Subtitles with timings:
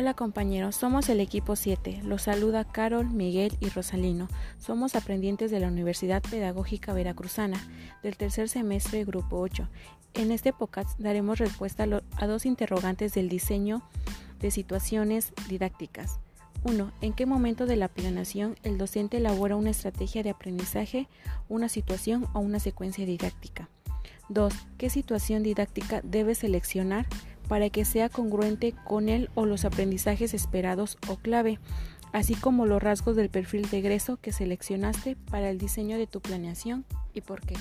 [0.00, 2.00] Hola compañeros, somos el equipo 7.
[2.04, 4.28] Los saluda Carol, Miguel y Rosalino.
[4.56, 7.60] Somos aprendientes de la Universidad Pedagógica Veracruzana,
[8.02, 9.68] del tercer semestre, grupo 8.
[10.14, 11.86] En este podcast daremos respuesta
[12.16, 13.82] a dos interrogantes del diseño
[14.40, 16.18] de situaciones didácticas.
[16.64, 16.92] 1.
[17.02, 21.08] ¿En qué momento de la planeación el docente elabora una estrategia de aprendizaje,
[21.50, 23.68] una situación o una secuencia didáctica?
[24.30, 24.54] 2.
[24.78, 27.06] ¿Qué situación didáctica debe seleccionar?
[27.50, 31.58] Para que sea congruente con él o los aprendizajes esperados o clave,
[32.12, 36.20] así como los rasgos del perfil de egreso que seleccionaste para el diseño de tu
[36.20, 37.56] planeación y por qué.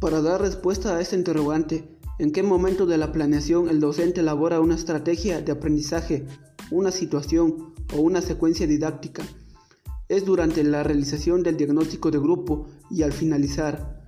[0.00, 1.86] Para dar respuesta a este interrogante,
[2.18, 6.26] ¿en qué momento de la planeación el docente elabora una estrategia de aprendizaje
[6.70, 9.22] una situación o una secuencia didáctica.
[10.08, 14.00] Es durante la realización del diagnóstico de grupo y al finalizar.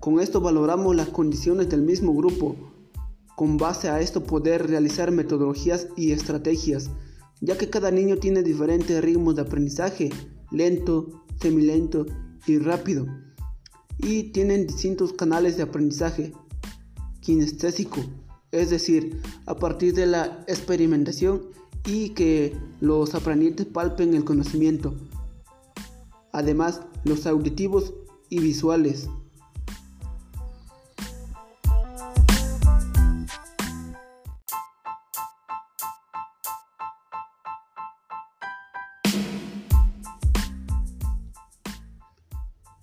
[0.00, 2.56] Con esto valoramos las condiciones del mismo grupo.
[3.36, 6.90] Con base a esto poder realizar metodologías y estrategias,
[7.40, 10.10] ya que cada niño tiene diferentes ritmos de aprendizaje,
[10.50, 12.06] lento, semilento
[12.46, 13.06] y rápido.
[13.98, 16.32] Y tienen distintos canales de aprendizaje,
[17.20, 18.00] kinestésico,
[18.52, 21.42] es decir, a partir de la experimentación
[21.86, 24.94] y que los aprendientes palpen el conocimiento.
[26.32, 27.94] Además, los auditivos
[28.28, 29.08] y visuales.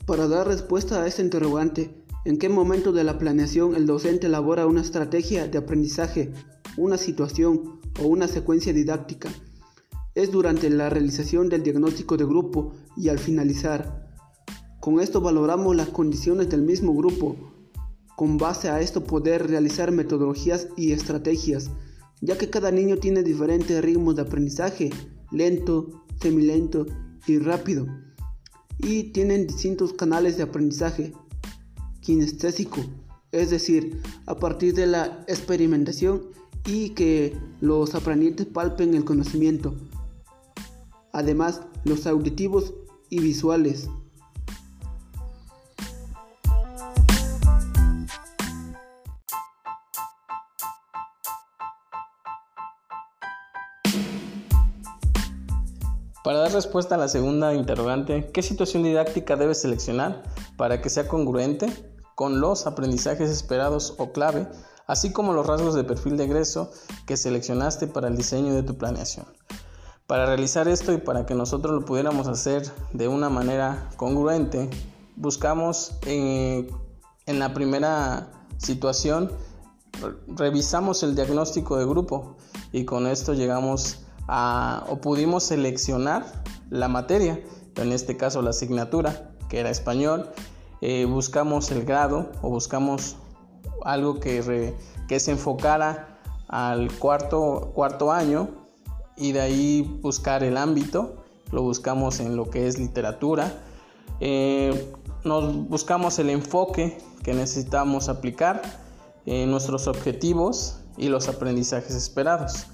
[0.06, 1.94] Para dar respuesta a este interrogante,
[2.26, 6.32] ¿en qué momento de la planeación el docente elabora una estrategia de aprendizaje,
[6.78, 9.30] una situación o una secuencia didáctica.
[10.16, 14.10] Es durante la realización del diagnóstico de grupo y al finalizar.
[14.80, 17.36] Con esto valoramos las condiciones del mismo grupo.
[18.16, 21.72] Con base a esto poder realizar metodologías y estrategias,
[22.22, 24.92] ya que cada niño tiene diferentes ritmos de aprendizaje,
[25.32, 26.86] lento, semilento
[27.28, 27.88] y rápido.
[28.78, 31.14] Y tienen distintos canales de aprendizaje,
[32.02, 32.82] kinestésico,
[33.32, 36.24] es decir, a partir de la experimentación
[36.66, 39.74] y que los aprendientes palpen el conocimiento.
[41.12, 42.74] Además, los auditivos
[43.10, 43.90] y visuales.
[56.24, 60.24] Para dar respuesta a la segunda interrogante, ¿qué situación didáctica debes seleccionar
[60.56, 61.68] para que sea congruente
[62.16, 64.48] con los aprendizajes esperados o clave
[64.88, 66.72] así como los rasgos de perfil de egreso
[67.06, 69.26] que seleccionaste para el diseño de tu planeación.
[70.08, 74.70] Para realizar esto y para que nosotros lo pudiéramos hacer de una manera congruente,
[75.16, 76.68] buscamos en,
[77.26, 79.32] la primera situación,
[80.28, 82.36] revisamos el diagnóstico de grupo
[82.74, 87.42] y con esto llegamos a o pudimos seleccionar la materia,
[87.76, 90.30] en este caso la asignatura, que era español,
[90.82, 93.16] eh, buscamos el grado o buscamos
[93.84, 94.74] algo que,
[95.08, 98.50] que se enfocara al cuarto, cuarto año
[99.18, 103.62] y de ahí buscar el ámbito, lo buscamos en lo que es literatura,
[104.20, 104.92] eh,
[105.24, 108.62] nos buscamos el enfoque que necesitamos aplicar,
[109.26, 112.66] en nuestros objetivos y los aprendizajes esperados.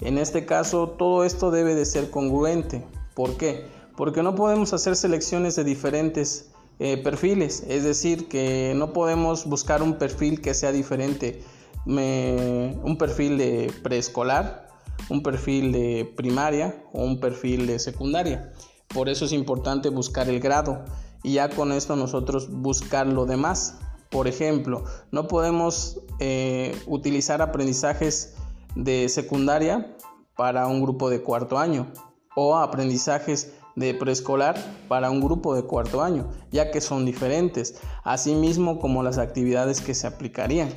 [0.00, 2.84] En este caso, todo esto debe de ser congruente.
[3.14, 3.66] ¿Por qué?
[3.96, 6.50] Porque no podemos hacer selecciones de diferentes
[6.84, 11.40] eh, perfiles, es decir, que no podemos buscar un perfil que sea diferente,
[11.86, 14.66] un perfil de preescolar,
[15.08, 18.52] un perfil de primaria o un perfil de secundaria.
[18.88, 20.84] Por eso es importante buscar el grado
[21.22, 23.78] y ya con esto nosotros buscar lo demás.
[24.10, 24.82] Por ejemplo,
[25.12, 28.34] no podemos eh, utilizar aprendizajes
[28.74, 29.96] de secundaria
[30.34, 31.92] para un grupo de cuarto año
[32.34, 34.56] o aprendizajes de preescolar
[34.88, 39.94] para un grupo de cuarto año, ya que son diferentes, asimismo como las actividades que
[39.94, 40.70] se aplicarían.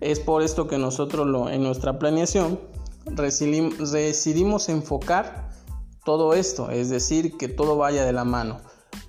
[0.00, 2.60] Es por esto que nosotros lo, en nuestra planeación
[3.06, 5.50] decidimos enfocar
[6.04, 8.60] todo esto, es decir, que todo vaya de la mano,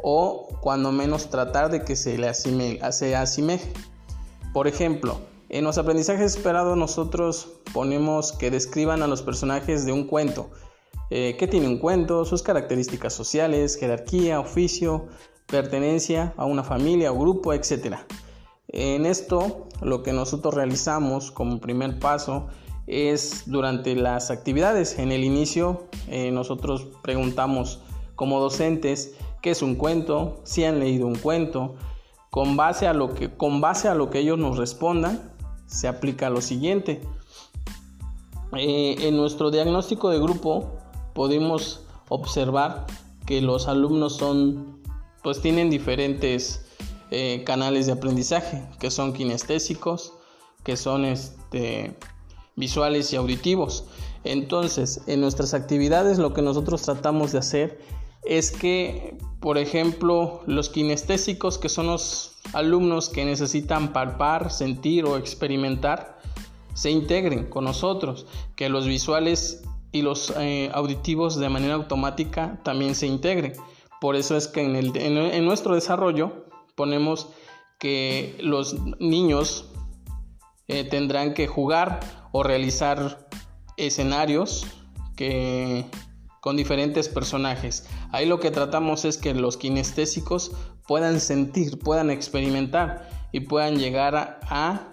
[0.02, 3.74] o cuando menos tratar de que se le se asemeje.
[4.54, 10.08] Por ejemplo, en los aprendizajes esperados nosotros ponemos que describan a los personajes de un
[10.08, 10.50] cuento,
[11.18, 15.06] eh, qué tiene un cuento, sus características sociales, jerarquía, oficio,
[15.46, 18.00] pertenencia a una familia o grupo, etc.
[18.68, 22.48] En esto, lo que nosotros realizamos como primer paso
[22.86, 25.00] es durante las actividades.
[25.00, 27.80] En el inicio, eh, nosotros preguntamos
[28.16, 31.76] como docentes qué es un cuento, si han leído un cuento,
[32.30, 35.32] con base a lo que, con base a lo que ellos nos respondan,
[35.66, 37.00] se aplica lo siguiente.
[38.58, 40.82] Eh, en nuestro diagnóstico de grupo
[41.16, 41.80] pudimos
[42.10, 42.86] observar
[43.26, 44.84] que los alumnos son,
[45.24, 46.66] pues tienen diferentes
[47.10, 50.14] eh, canales de aprendizaje, que son kinestésicos,
[50.64, 51.96] que son este,
[52.56, 53.86] visuales y auditivos.
[54.26, 57.80] Entonces, en nuestras actividades lo que nosotros tratamos de hacer
[58.26, 65.18] es que, por ejemplo, los kinestésicos, que son los alumnos que necesitan palpar, sentir o
[65.18, 66.20] experimentar,
[66.74, 68.26] se integren con nosotros,
[68.58, 69.64] que los visuales
[69.95, 73.53] y los eh, auditivos de manera automática también se integren.
[74.01, 77.30] Por eso es que en, el, en nuestro desarrollo ponemos
[77.80, 79.69] que los niños
[80.68, 82.01] eh, tendrán que jugar
[82.33, 83.30] o realizar
[83.77, 84.68] escenarios
[85.15, 85.86] que
[86.42, 87.88] con diferentes personajes.
[88.12, 90.51] Ahí lo que tratamos es que los kinestésicos
[90.88, 94.92] puedan sentir, puedan experimentar y puedan llegar a,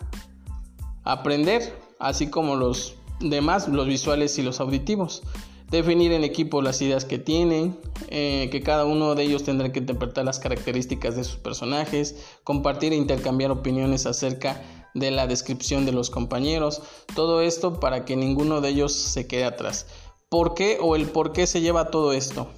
[1.02, 5.22] aprender, así como los demás, los visuales y los auditivos.
[5.70, 7.78] Definir en equipo las ideas que tienen,
[8.08, 12.92] eh, que cada uno de ellos tendrá que interpretar las características de sus personajes, compartir
[12.92, 14.62] e intercambiar opiniones acerca
[14.94, 16.82] de la descripción de los compañeros,
[17.14, 19.86] todo esto para que ninguno de ellos se quede atrás.
[20.28, 22.48] ¿Por qué o el por qué se lleva todo esto?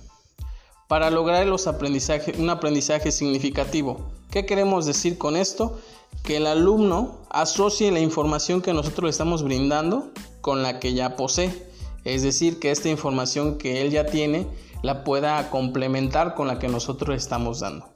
[0.88, 4.10] Para lograr los aprendizaje, un aprendizaje significativo.
[4.30, 5.78] ¿Qué queremos decir con esto?
[6.24, 10.10] Que el alumno asocie la información que nosotros le estamos brindando
[10.44, 11.50] con la que ya posee.
[12.04, 14.46] Es decir, que esta información que él ya tiene
[14.82, 17.93] la pueda complementar con la que nosotros estamos dando.